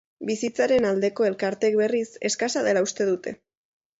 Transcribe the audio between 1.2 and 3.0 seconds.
elkarteek, berriz, eskasa dela